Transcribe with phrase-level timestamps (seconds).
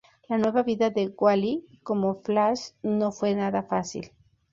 [0.27, 4.09] La nueva vida de Wally como Flash no fue nada fácil.